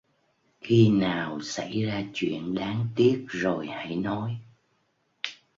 [0.61, 4.35] Khi nào xảy ra chuyện đáng tiếc rồi hãy nói